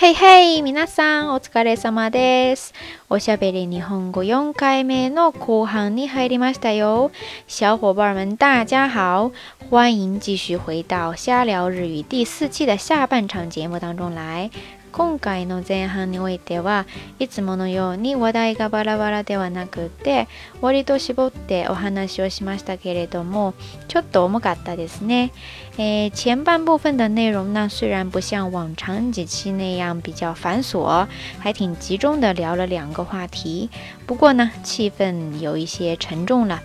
[0.00, 2.72] ヘイヘイ皆さんお疲れ様です。
[3.10, 7.10] おしゃべり日本語4回目の後半に入りましたよ。
[7.46, 9.30] 小伙伴们大家好，
[9.68, 14.50] 欢迎继续回到下聊日语第四期的下半场节目当中来。
[14.92, 16.84] 今回の前半においては
[17.20, 20.28] いつものように話題がバラバラではなくて
[20.60, 23.54] 割と絞ってお話をしましたけれども
[23.88, 25.32] ちょっと重かったですね。
[25.78, 31.06] えー、前半部分的内容呢，虽然不像往常几期那样比较繁琐，
[31.38, 33.70] 还挺集中的聊了两个话题，
[34.06, 36.60] 不过呢气氛有一些沉重了。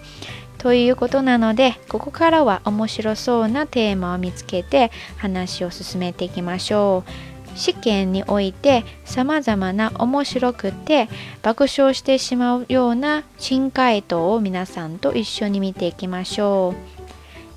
[0.57, 7.34] ということなのでここからは面白そうなテーマを見つけて話を進めていきましょう。
[7.55, 11.07] 試験において様々な面白くて
[11.41, 16.75] 爆笑してしまうような新回答を皆さんと一緒に見ていきましょう。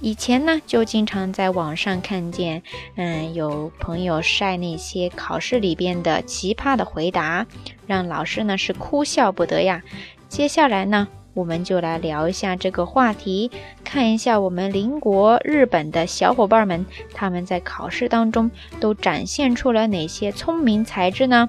[0.00, 2.62] 以前呢，就经常在网上看见，
[2.94, 7.44] 嗯，有朋友晒那些考试里边的奇葩的回答，
[7.88, 9.82] 让老师呢是哭笑不得呀。
[10.30, 11.08] 接下来呢，
[11.38, 13.50] 我们就来聊一下这个话题，
[13.84, 18.50] 看一下我们邻国日本的小伙伴们，他们在考试当中
[18.80, 21.48] 都展现出了哪些聪明才智呢？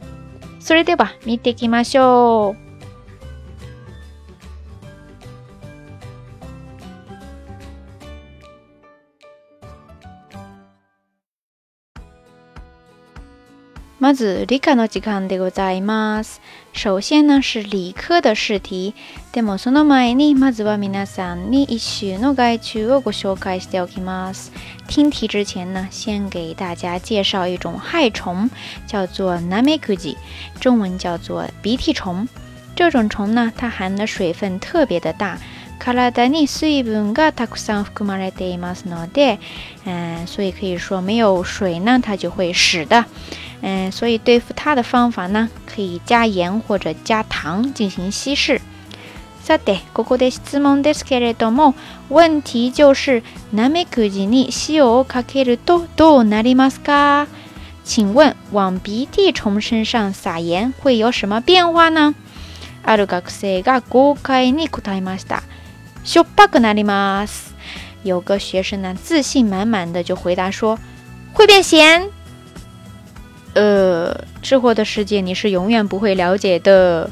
[0.62, 2.69] それでは、見ていきましょう。
[14.02, 16.40] まず理科の時間でございます。
[16.72, 18.94] 首先呢是理科的試題。
[19.34, 24.52] でもその前にまずは皆さんに一周の外注をご紹介しておきます。
[24.88, 28.50] 听题之前呢，先给大家介绍一种害虫，
[28.88, 30.16] 叫做 namekuji，
[30.62, 32.26] 中文叫做鼻涕虫。
[32.78, 35.38] 这种虫呢，它含的水分特别的大。
[35.80, 39.40] 体に水分がたくさん含まれていますので，
[39.86, 43.04] 嗯、呃，所以可以说没有水呢，它就会死的。
[43.62, 48.62] 嗯，所以对付它的方法呢，可以加盐或者加糖进行稀释。
[49.44, 51.74] 啥的，狗狗的做梦的斯克雷多梦。
[52.10, 56.72] 问题就是南美克吉尼西欧卡克的多多哪里吗？
[56.84, 57.28] 卡？
[57.84, 62.14] 请问往鼻涕虫身上撒盐会有什么变化呢？
[62.86, 65.42] ある学生が公開に答えました。
[66.06, 67.52] しょっぱくなります。
[68.04, 70.78] 有个学生呢，自信满满的就回答说，
[71.34, 72.19] 会变咸。
[73.56, 77.10] 呃，吃货的世界你是永远不会了解的。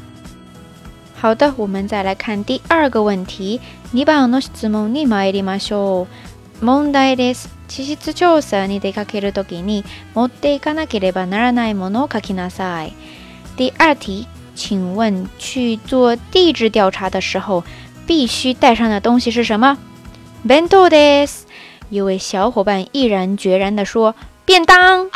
[1.16, 3.60] 好的，我们再来看第二个问题。
[3.92, 6.06] 2番の質問に参りましょう。
[6.64, 7.48] 問題です。
[7.66, 9.84] 地質調査に出かけるときに
[10.14, 12.92] 持っていかなければならないものを書きなさい。
[13.56, 17.64] 第二题，请问去做地质调查的时候
[18.06, 19.76] 必须带上的东西是什么？
[20.46, 21.42] 弁当です。
[21.90, 25.10] 一位小伙伴毅然决然的说：便当。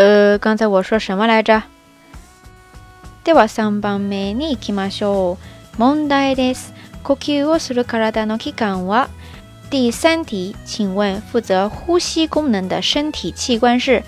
[0.00, 1.62] 呃，刚才我说什么来着？
[3.22, 5.38] では三番目に行きましょう。
[5.78, 6.72] 問題です。
[7.02, 9.10] 呼吸をする体の器官は？
[9.68, 14.02] 第三题，请问负责呼吸功能的身体器官是？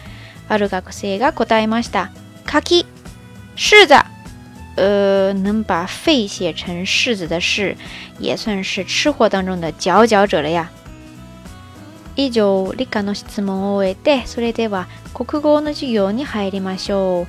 [0.49, 2.09] あるがこせが答えました。
[2.47, 2.87] 柿
[3.55, 3.95] 子。
[4.77, 7.77] 呃，能把肺写成柿子的柿，
[8.19, 10.71] 也算是吃货当中的佼佼者了呀。
[12.17, 17.27] 以上理科の質問を終えてそれでは国語の授業に入りましょ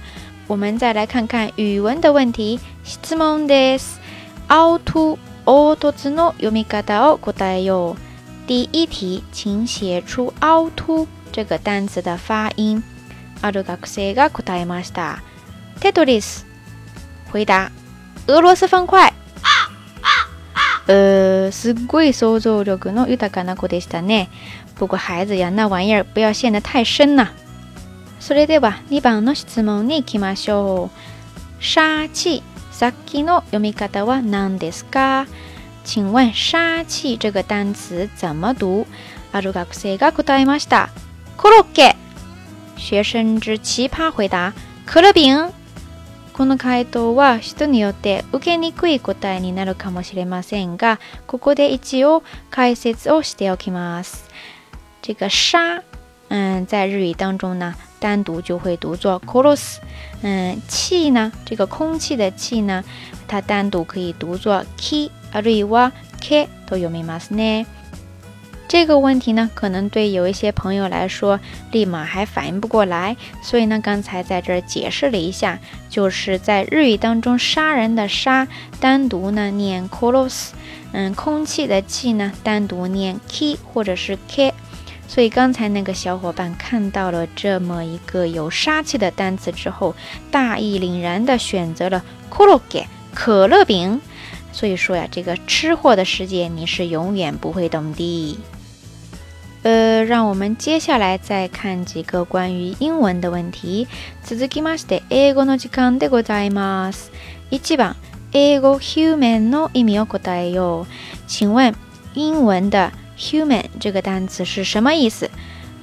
[0.50, 4.02] う我们再来看看语文的问题質問です
[4.50, 12.84] 凹凸凹凸の読み方を答えよう第一题请写出凹凸这个单词的发音
[13.42, 15.22] ある学生が答えました
[15.80, 16.46] テトリス
[17.32, 17.70] 回答
[18.28, 19.13] 俄罗斯方块
[20.88, 24.30] 呃，すごい想像力の豊かな子でしたね。
[24.76, 27.28] 不过孩子呀，那玩意儿不要陷得太深呐。
[28.20, 30.90] それでは2番の質問に行きましょう。
[31.64, 35.26] 杀气，さっきの読み方は何ですか？
[35.86, 38.86] 请问“杀气”这个单词怎么读？
[39.32, 40.90] ある学生が答えました。
[41.38, 41.96] コロッケ。
[42.78, 44.52] 学生之奇葩回答：
[44.86, 45.50] 可乐饼。
[46.34, 54.28] この回答は人によって受けにくい答えになるかもしれませんが、ここで一応解説をしておきます。
[55.04, 55.84] 这个杀，
[56.30, 59.78] 嗯，在日语当中呢，单独就会读作 koros。
[60.24, 62.84] 嗯，气呢，这个空气的气呢，
[63.28, 67.68] 它单独可以读作 ki，あるいは ke と読みますね。
[68.74, 71.40] 这个问题呢，可能对有一些朋友来说
[71.72, 75.60] 立马还反应不过来，所以呢，刚才在这儿解释了一下，
[75.92, 78.48] 就是在日语当中，杀人的杀
[78.80, 80.56] 单独呢念 k o r o s
[80.92, 84.52] 嗯，空气的气呢单独念 ki 或者是 k
[85.08, 89.96] 所以刚才那个小伙伴看到了这么一个有杀气的单词之后，
[90.32, 94.02] 大义凛然地选择了 koolage 可乐饼，
[94.52, 98.38] 所以说呀，这个吃货的世界你是永远不会懂的。
[99.64, 103.88] 呃，让我们接下来再看几个关于英文的问题。
[104.22, 105.02] 次々きました。
[105.10, 107.12] 英語の時間で答えます。
[107.50, 107.96] 一問。
[108.34, 110.86] 英語 human の意味を答えよ。
[111.28, 111.74] 请问
[112.16, 115.30] 英文的 human 这个单词是什么意思？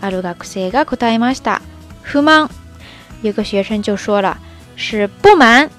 [0.03, 1.62] ある学生が答えました。
[2.03, 2.50] 不満。
[3.23, 4.37] 有个学生就说了
[4.77, 5.71] 是不满。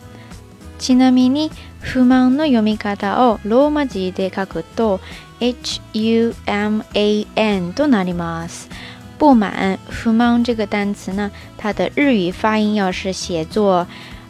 [0.80, 1.52] ちなみに
[1.82, 5.00] 不満の読み方をローマ字で書くと
[5.40, 8.70] human となります。
[9.18, 13.86] 不满、不満这个单词呢，它的日语发音要是写作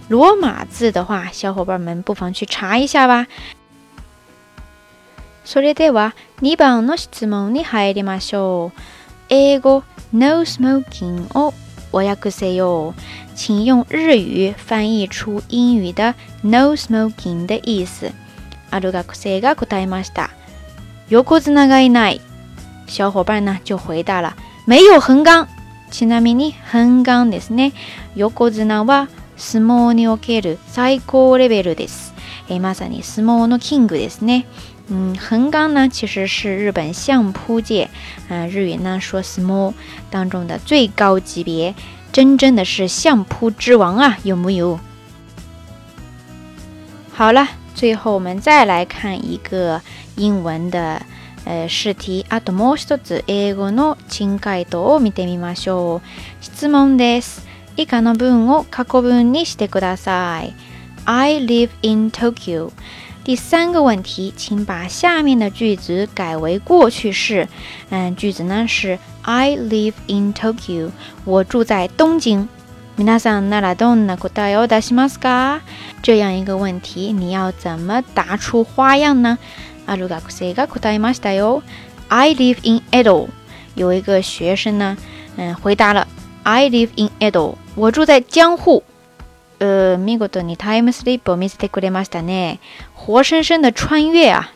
[0.10, 3.28] 罗马字的话，小伙伴们不妨去查一下吧。
[5.46, 8.74] それでは2番の質問に入りましょう。
[9.30, 9.84] 英語
[10.14, 11.54] No smoking を
[11.94, 12.94] お訳せよう。
[13.36, 18.12] 请用日语翻译出英语的 “no smoking” 的意思。
[18.72, 20.30] ある学生が答えました。
[21.10, 22.22] 横綱がいない。
[22.88, 24.36] 小伙伴呢就回答了
[24.66, 25.48] 没有横纲。”
[25.92, 27.74] ちなみに横杠ですね。
[28.16, 32.14] 横綱は相撲における最高レベルです。
[32.48, 34.46] えまさに相撲のキングですね。
[34.90, 37.90] 嗯，横纲呢其实是日本向铺戒
[38.30, 39.74] 啊，日语呢说 s m l
[40.10, 41.76] 当中的最高级别。
[42.12, 44.78] 真真的是相扑之王啊，有木有？
[47.14, 49.82] 好了，最后我们再来看一个
[50.18, 51.02] 英文的
[51.46, 56.02] 呃试题あともう一つ英語の真解答を見てみましょう。
[56.42, 57.44] 質問です。
[57.78, 60.54] 以下の文を過去文にしてください。
[61.06, 62.72] I live in Tokyo。
[63.24, 67.48] 第三个问题，请把下面的句子改为过去式。
[67.90, 69.00] 嗯，句子呢是。
[69.26, 70.92] I live in Tokyo
[71.26, 72.48] 我住在东京
[72.98, 75.62] 皆さんならどんな答えを出しますか
[76.04, 79.38] 这样一个问题你要怎么答出花样呢
[79.86, 81.64] ある学生が答えましたよ
[82.10, 83.28] I live in Edo
[83.76, 84.98] 有一个学生呢
[85.62, 86.08] 回答了
[86.44, 88.84] I live in Edo 我住在江户
[89.60, 92.60] 呃見事にタイムスリップを見せてくれましたね
[92.96, 94.50] 活生生的穿越啊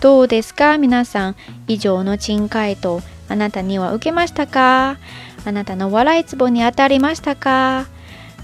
[0.00, 1.34] どうですか皆さん
[1.66, 4.98] 以上の珍回答あなたには受けましたか。
[5.46, 7.86] あなたの笑いはつごに当たりましたか。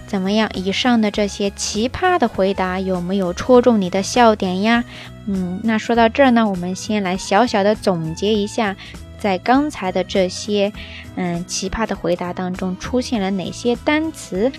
[0.07, 0.49] 怎么样？
[0.55, 4.85] 以上的这些奇葩的回答有没有戳中你的笑点呀？
[5.27, 8.77] 嗯，那说到这儿呢，我们先来小小的总结一下，
[9.19, 10.73] 在刚才的这些
[11.17, 14.53] 嗯奇葩的回答当中出现了哪些单词？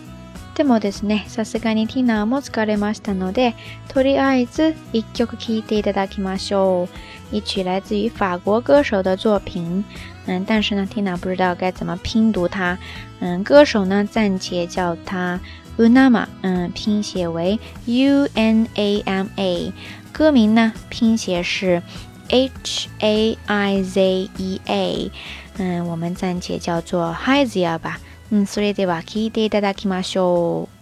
[0.58, 3.54] でもですね、さすがにティナーも疲れましたので、
[3.90, 6.90] とりあえず一曲聴いていただきましょ
[7.32, 7.36] う。
[7.36, 9.86] 一曲来自于法国歌手的作品。
[10.26, 12.76] 嗯，但是呢，蒂娜不知道该怎么拼读它。
[13.20, 15.40] 嗯，歌手呢暂且叫它
[15.78, 19.72] Unama，嗯，拼写为 U N A M A。
[20.12, 21.84] 歌名呢拼写是
[22.32, 24.02] H A I Z
[24.40, 25.12] E A，
[25.60, 28.00] 嗯，我们暂且叫做 Hizia 吧。
[28.32, 30.78] うん、それでは聞いていただきましょう。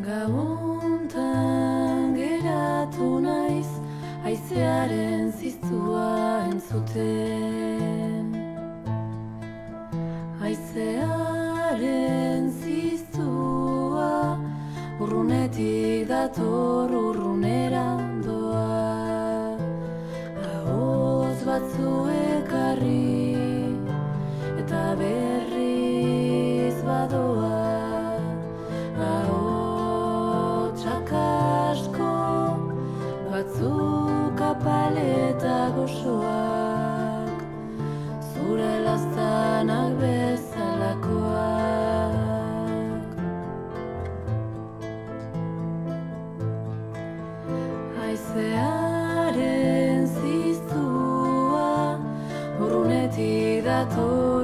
[0.00, 3.68] Gauntan geratu naiz,
[4.24, 8.32] aizearen ziztua entzuten.
[10.40, 11.19] Aizea
[15.60, 17.82] hortik dator urrunera
[18.24, 19.58] doa
[20.54, 22.29] Ahoz batzuen
[48.34, 51.98] zearen ziztua
[52.60, 54.39] urrunetik dator.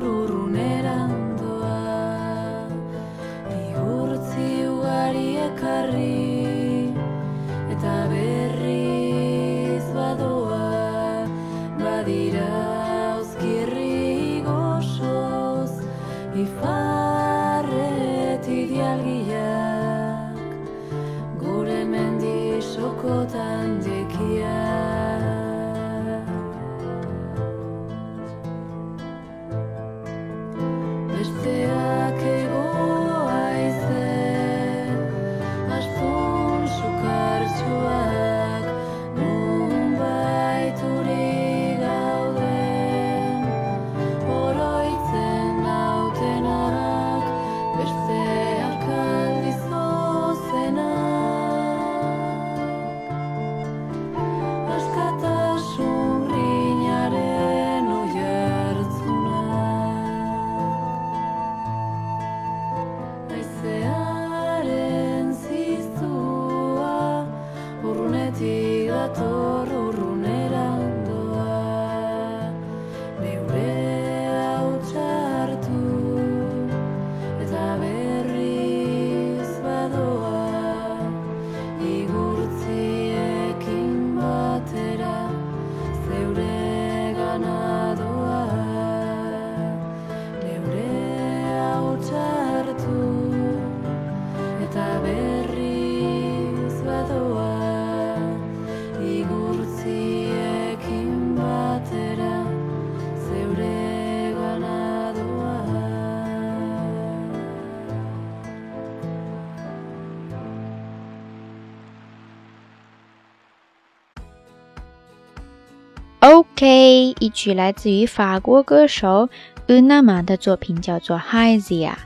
[116.59, 119.29] OK，一曲来自于法国歌手
[119.69, 121.99] Unam 的作品叫做《h z i a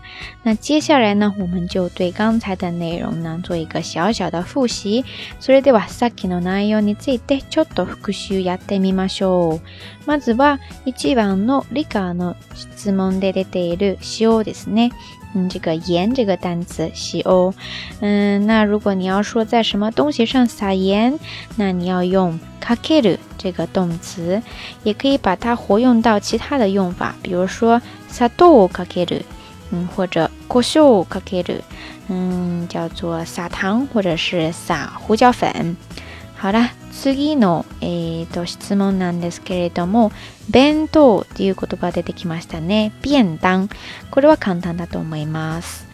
[0.42, 5.04] 那接下来呢，我们就对刚才的内容呢做一个小小的复习。
[5.38, 9.60] それではさっきの内容についてちょっと復習やってみましょう。
[10.04, 12.34] まずは一番のリカの。
[12.80, 14.90] しもうでででるしオですね。
[15.36, 17.52] 嗯，这个盐这个单词，しオ。
[18.00, 21.18] 嗯，那如果你要说在什么东西上撒盐，
[21.56, 24.42] 那你要用かける这个动词，
[24.82, 29.20] 也可以把它活用到其他的用法，比如说撒豆かける，
[29.70, 31.60] 嗯，或者こしょかける，
[32.08, 35.76] 嗯，叫做撒糖或者是撒胡椒粉。
[36.36, 36.70] 好了。
[36.90, 40.12] 次の、えーと、質問なんですけれども、
[40.50, 42.92] 弁当っていう言葉出てきましたね。
[43.02, 43.68] 便当。
[44.10, 45.86] これは簡単だと思います。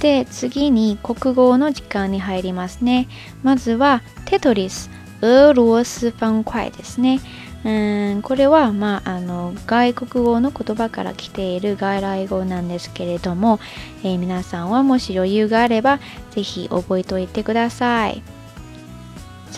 [0.00, 3.08] で、次に国語の時間に入りますね。
[3.42, 7.20] まずはテトリス、俄罗斯方块ですね。
[7.64, 7.68] う
[8.14, 13.58] んこれは、まあ、あの外国語の言葉から来ている外来語なんですけれども、
[14.04, 15.98] えー、皆さんはもし余裕があれば
[16.30, 18.22] ぜひ覚えておいてください。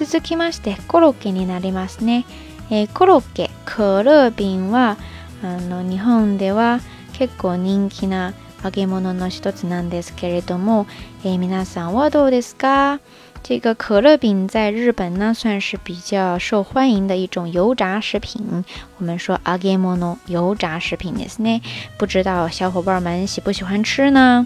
[0.07, 2.25] 続きましてコロッケになりますね、
[2.71, 4.03] えー、コロッケー
[4.33, 4.97] 乐ンは
[5.43, 6.79] あの日本では
[7.15, 10.87] 結構人気な揚げ物の一つなんですけれども、
[11.25, 13.01] えー、皆さんはどうですか
[13.43, 18.65] 这个可乐饼在日本呢算是比较受欢迎的一种油炸食品。
[18.99, 21.63] 我们说揚げ物油炸食品ですね。
[21.99, 24.45] 不知道小伙伴们喜不喜欢吃呢？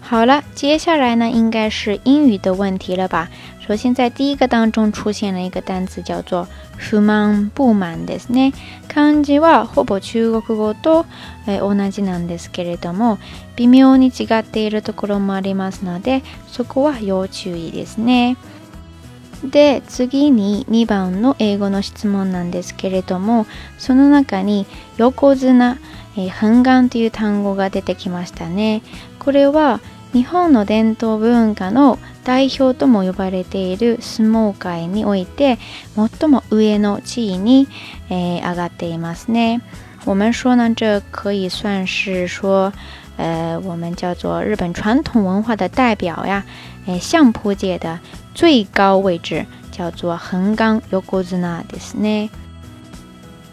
[0.00, 3.28] 好了，接下来呢应该是英语的问题了吧？
[3.68, 6.46] 首先在第一个当中出现了一个单词叫做
[6.88, 8.54] 不満不満ですね。
[8.88, 11.04] 漢字はほぼ中国語と、
[11.48, 13.18] え同じなんですけれども、
[13.56, 18.36] 微妙に違っているところもありますので、そこは要注意ですね。
[19.42, 23.46] で、次に2番の英語の質問なんですけれども、
[23.78, 24.64] その中に
[24.96, 25.78] 横綱、
[26.16, 28.82] えー、半眼という単語が出てきましたね。
[29.18, 29.80] これは
[30.12, 35.58] 日本の伝統文化の代表とも呼ばれている相撲界において
[36.10, 37.68] 最も上の地位に、
[38.10, 39.62] えー、上がっていますね。
[40.06, 42.72] 我们说呢，这可以算是说，
[43.16, 46.44] 呃，我们叫做日本传统文化的代表呀，
[46.88, 48.00] 诶，相扑界的
[48.34, 52.30] 最高位置叫做横綱横綱ですね。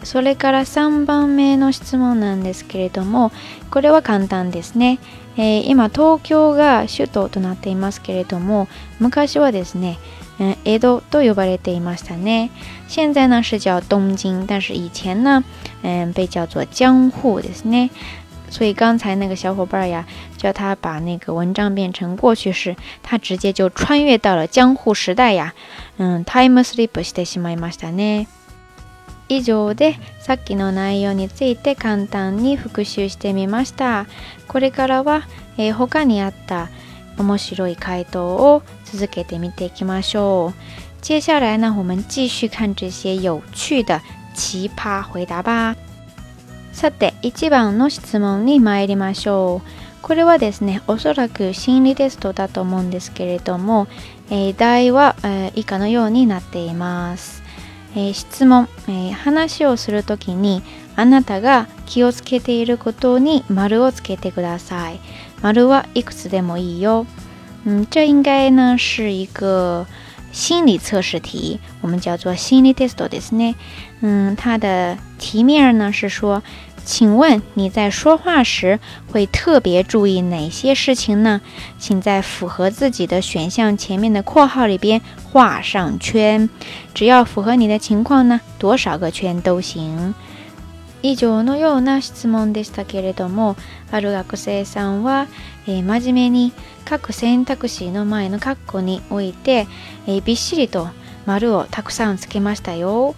[0.02, 3.30] それから3番目の質問なんですけれども、
[3.70, 4.98] これは簡単ですね。
[5.36, 8.68] えー、今東京が首都となっていますけれども
[9.00, 9.98] 昔はですね
[10.64, 12.50] 江戸と呼ばれていましたね。
[12.88, 15.44] 現在呢是叫东京，但是以前呢，
[16.12, 17.90] 被叫做江户ですね。
[18.50, 20.04] 所以刚才那个小伙伴呀，
[20.36, 22.74] 叫他把那个文章变成过去式，
[23.04, 25.54] 他直接就穿越到了江户时代呀。
[25.98, 28.26] 嗯、タイムスリップしてしまいましたね。
[29.28, 34.06] 以上でさっきの内容について簡単に復習してみました
[34.48, 35.24] これからは、
[35.56, 36.68] えー、他にあった
[37.18, 44.00] 面白い回答を続けてみていきましょう接下来呢我们继续看这些有趣的
[44.34, 45.76] 奇葩回答吧
[46.72, 49.68] さて1番の質問に参りましょう
[50.02, 53.86] これはですねおそらく心理テストだと思うんですけれども、
[54.30, 57.43] えー、題は、えー、以下のようになっています
[57.96, 60.62] えー、質問、えー、話をするときに
[60.96, 65.00] あなたが気をつけていることに丸をつけてください。
[65.42, 67.06] 丸はいくつでもいいよ。
[67.66, 69.86] 嗯，这应该呢是一个
[70.32, 73.54] 心理测试题，我们叫做心理 test ですね。
[74.02, 76.42] 嗯，它的题面呢是说
[76.84, 78.78] 请问你在说话时
[79.10, 81.40] 会特别注意哪些事情呢？
[81.78, 85.00] 请在符合自己的选项前面的括号里边
[85.32, 86.48] 画上圈，
[86.92, 90.14] 只要符合你的情况呢，多少个圈都行。
[91.00, 93.56] 以上のような質問でしたけれども、
[93.90, 95.26] ある学生さんは
[95.66, 96.52] え真面目に
[96.84, 99.66] 各選択肢の前の括弧において
[100.06, 100.88] えびっしりと
[101.26, 103.14] 丸をたくさんつけましたよ。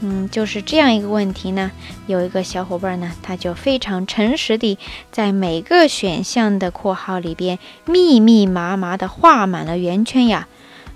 [0.00, 1.70] 嗯，就是这样一个问题呢。
[2.06, 4.78] 有一个小伙伴呢，他就非常诚实地
[5.10, 10.48] 在每个选项的括号里边密密麻麻地画满了圆圈呀。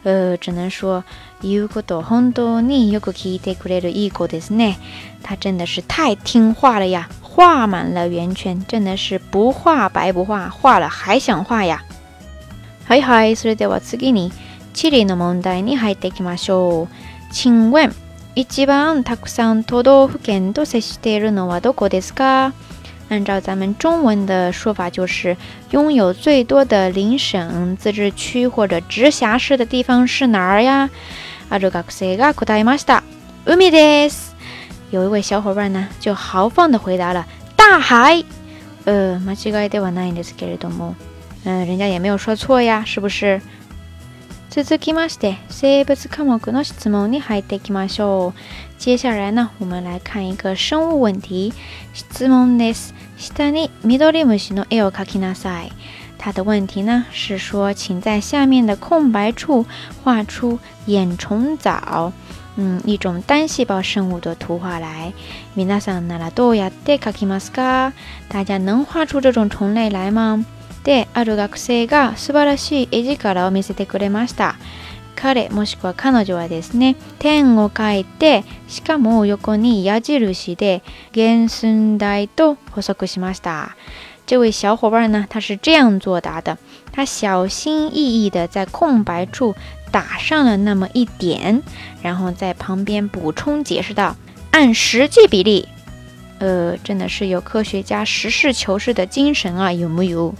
[0.02, 1.04] 呃，只能说
[1.40, 4.75] 有个多很多，你有个期待，苦来了一个的是呢。
[5.23, 11.83] 他真的是太听话了呀，画满了圆圈，真的是不画白不画，画了还想画呀。
[12.87, 14.33] 好，それでは次に
[14.75, 16.88] 次の問題に入ってきましょう。
[17.33, 17.90] 请问。
[18.37, 22.52] 一番たくさん都道府県と接しているのはどこですか？
[23.08, 25.37] 按照咱们中文的说法，就是
[25.70, 30.88] 拥有最多的省、自治区或者直辖市的地方是哪儿呀？
[31.50, 34.37] アフロガクセガクダイマスター、ウミです。
[34.92, 38.22] 有一位小伙伴呢，就豪放的回答了：“大海。”、
[38.87, 40.94] うん、マジガイでわないですけれども、
[41.44, 43.40] 嗯，人家也没有说错呀，是不是？
[44.50, 48.83] 続きまして、生物科目の質問に入ってきましょう。
[48.83, 51.54] 接下来呢，我们来看一个生物问题。
[51.95, 52.92] 質問です。
[53.16, 55.71] 下に緑虫の絵を描きなさい。
[56.19, 59.66] 它的问题呢是说，请在下面的空白处
[60.02, 62.12] 画出眼虫藻，
[62.57, 65.12] 嗯，一种单细胞生物的图画来。
[65.54, 67.92] 皆さん、ならどうやって描きますか？
[68.28, 70.45] 大家能画出这种虫类来吗？
[70.84, 74.56] である学生が素晴らしい絵力を見せてくれました。
[75.16, 80.82] 彼もしくは彼女はですね、点を書いて、しかも横に矢印で
[81.14, 83.76] 原寸大と補足しました。
[84.26, 86.56] 这位小伙伴呢，他是这样作答的：
[86.93, 89.54] 他小心翼翼地在空白处
[89.90, 91.62] 打上了那么一点，
[92.00, 94.16] 然后在旁边补充解释道
[94.52, 95.69] ：“按实际比例。”
[96.38, 100.34] 呃，真的是有科学家实事求是的精神啊，有木有？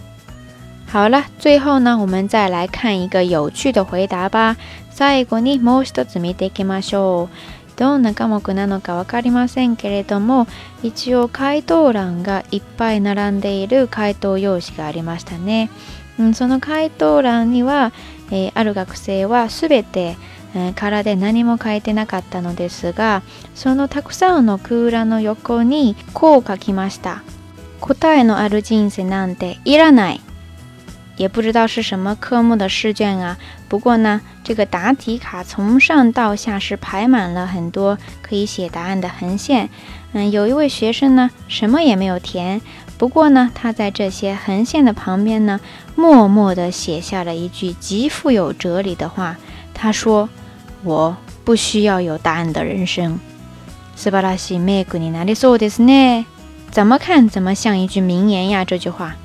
[0.91, 4.57] 好了，最后呢，我们再来看一个有趣的回答吧。
[4.93, 7.29] 最後にもう一つ見ていきましょう。
[7.79, 10.47] どんな科目なのか分かりませんけれども、
[10.83, 15.69] 一応回答欄がいっぱい並んでいる回答用紙がありましたね。
[16.19, 17.93] うん、その回答欄には、
[18.29, 20.17] えー、ある学生は全て
[20.75, 23.21] 空で何も書いてなかったのですが
[23.55, 27.23] そのたくさんの空欄の横にこう書きました
[27.79, 30.21] 答えのある人生なんていらない
[31.21, 33.37] 也不知道是什么科目的试卷啊。
[33.67, 39.69] 不过呢，这个答题卡从上到下是排满了很多可以写答案的横线。
[40.13, 42.59] 嗯，有一位学生呢，什么也没有填。
[42.97, 45.59] 不过呢，他在这些横线的旁边呢，
[45.93, 49.37] 默默地写下了一句极富有哲理的话。
[49.75, 50.27] 他说
[50.83, 53.19] ：“我不需要有答案的人生。”
[53.95, 56.25] 斯巴达西麦古尼纳迪索德斯内，
[56.71, 58.65] 怎么看怎么像一句名言呀！
[58.65, 59.15] 这句话。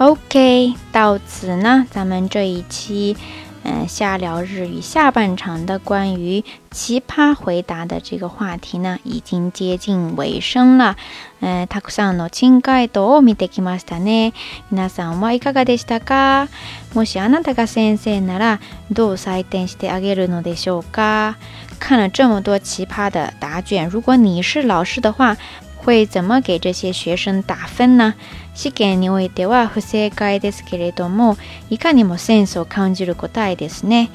[0.00, 3.16] OK，到此呢，咱们这一期，
[3.64, 10.96] 嗯，瞎聊日语下半场的关于奇葩回答的这个话题呢，已经接近尾声了。
[11.40, 14.34] 嗯，たくさんの真解読を見てきましたね。
[14.70, 16.46] 皆さんはいかがでしたか？
[16.94, 18.60] もしあなたが先生なら
[18.92, 21.34] どう採点してあげるのでしょうか？
[21.80, 25.36] 看了这么多奇葩的答卷，如果你是老师的话。
[25.88, 28.12] 会怎么给这些学生打分呢？
[28.54, 31.38] 試験においては不正解ですけれども、
[31.70, 34.10] いかにもセンスを感じる答えですね。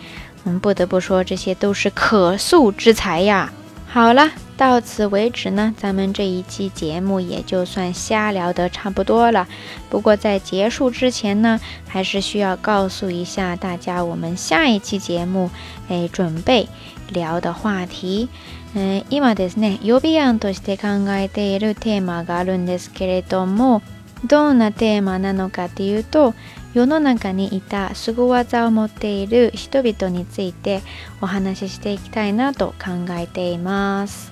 [0.46, 3.52] 嗯，不得不说，这些都是可塑之才呀。
[3.88, 9.48] 好了，到此为止呢，咱们这一期节目也就算瞎聊得差不多了。
[9.90, 15.50] 不过在结束之前呢，还是需要告诉一下大家，我们下一期节目，
[15.90, 16.70] 哎，准备
[17.12, 18.30] 聊的话题。
[18.76, 23.82] え今ですね予備案として考えているテーマがあるんですけれども
[24.26, 26.34] どんなテーマなのかっていうと
[26.74, 30.82] 世の中にいた凄技を持っている人々について
[31.22, 34.32] お話ししていきたいなと考えています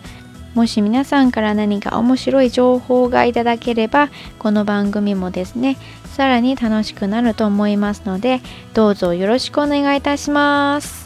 [0.56, 8.42] もし皆さんから何か面白い情報がいただければこの番組もですねさらに楽しくなると思いますので
[8.74, 11.01] どうぞよろしくお願いいたします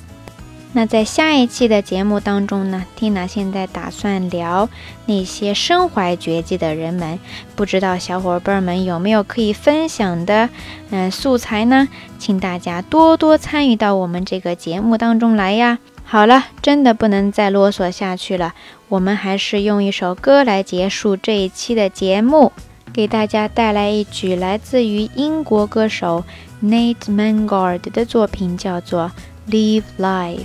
[0.77, 4.67] 那在下一期的节目当中呢，蒂娜现在打算聊
[5.05, 7.17] 那些身怀绝技的人们，
[7.55, 10.49] 不知道小伙伴们有没有可以分享的，
[10.89, 11.87] 嗯，素材呢？
[12.19, 15.79] 请大家多多参与到我们这个节目当中来呀！
[16.03, 18.53] 好了，真的不能再啰嗦下去了，
[18.89, 22.51] 我们还是用一首歌来结束这一期的节目，
[22.91, 26.25] 给大家带来一曲来自于英国歌手
[26.61, 29.13] Nate Manguard 的作品，叫做
[29.49, 30.39] 《Live Life》。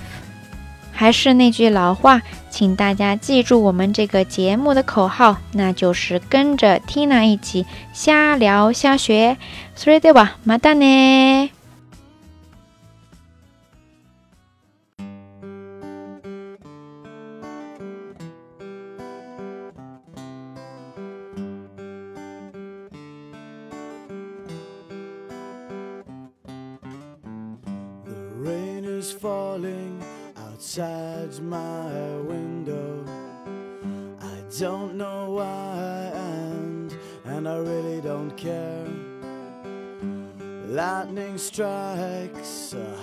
[1.00, 9.38] 还是那句老话，请大家记住我们这个节目的口号，那就是跟着 Tina 一起瞎聊瞎学。
[9.74, 11.52] それでは、またね。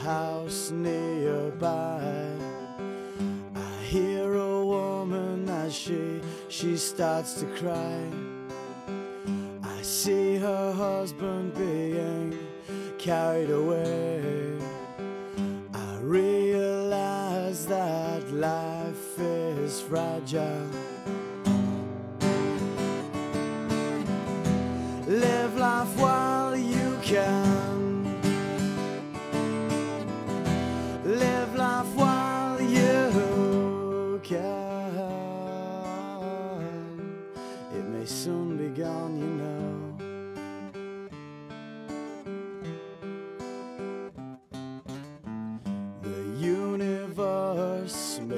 [0.07, 2.25] house nearby.
[3.55, 7.99] I hear a woman as she she starts to cry.
[9.77, 12.27] I see her husband being
[12.97, 14.57] carried away.
[15.73, 15.89] I
[16.19, 20.86] realize that life is fragile.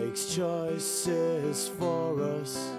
[0.09, 2.71] makes choices for us.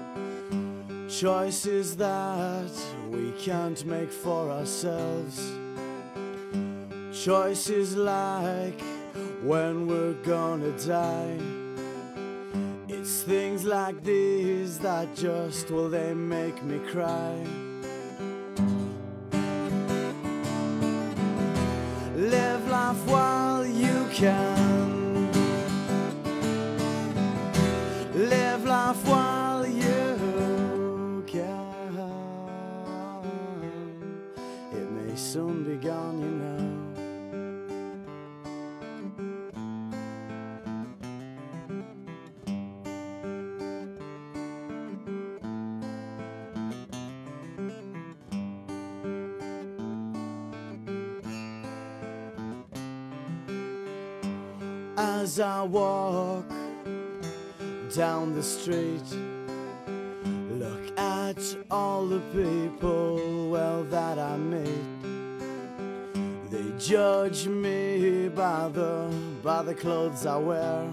[1.09, 2.73] Choices that
[3.09, 5.53] we can't make for ourselves.
[7.13, 8.81] Choices like
[9.45, 11.39] when we're gonna die.
[12.89, 17.35] It's things like these that just, will they make me cry.
[22.35, 24.70] Live life while you can.
[55.01, 56.45] as I walk
[57.97, 59.09] down the street.
[60.63, 64.89] Look at all the people, well, that I meet.
[66.51, 69.11] They judge me by the,
[69.43, 70.91] by the clothes I wear.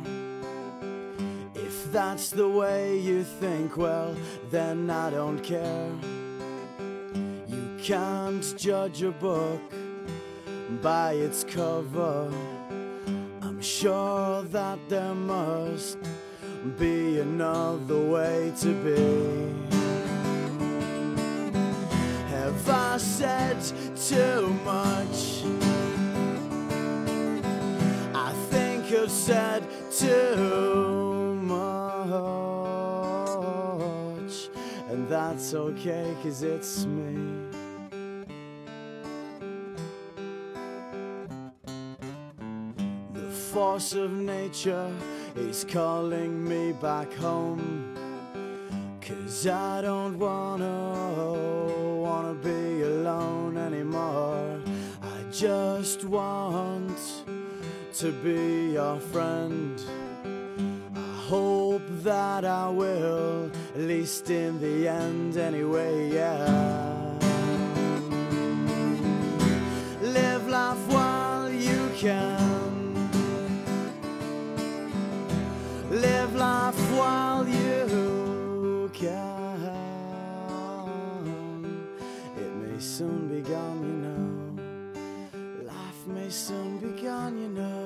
[1.53, 4.15] If that's the way you think, well,
[4.51, 5.91] then I don't care.
[7.55, 9.61] You can't judge a book
[10.81, 12.31] by its cover
[13.79, 15.99] sure that there must
[16.79, 19.55] be another way to be.
[22.33, 23.57] Have I said
[24.07, 25.23] too much?
[28.15, 29.61] I think I've said
[29.91, 32.09] too much,
[34.89, 37.46] and that's okay, cause it's me.
[43.59, 44.87] force of nature
[45.35, 47.91] is calling me back home.
[49.01, 50.93] Cause I don't wanna,
[52.03, 54.61] wanna be alone anymore.
[55.01, 56.99] I just want
[57.95, 59.81] to be your friend.
[60.95, 67.06] I hope that I will, at least in the end, anyway, yeah.
[86.29, 87.76] soon begun, you know.